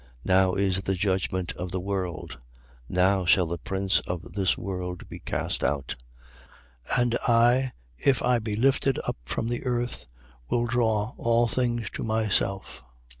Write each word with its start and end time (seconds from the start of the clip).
12:31. 0.25 0.25
Now 0.25 0.53
is 0.55 0.81
the 0.81 0.95
judgment 0.95 1.51
of 1.53 1.69
the 1.69 1.79
world: 1.79 2.39
now 2.89 3.23
shall 3.23 3.45
the 3.45 3.59
prince 3.59 3.99
of 4.07 4.33
this 4.33 4.57
world 4.57 5.07
be 5.07 5.19
cast 5.19 5.63
out. 5.63 5.95
12:32. 6.89 7.01
And 7.03 7.17
I, 7.27 7.71
if 7.99 8.19
I 8.23 8.39
be 8.39 8.55
lifted 8.55 8.97
up 9.05 9.17
from 9.25 9.47
the 9.47 9.63
earth, 9.63 10.07
will 10.49 10.65
draw 10.65 11.13
all 11.19 11.47
things 11.47 11.91
to 11.91 12.03
myself. 12.03 12.81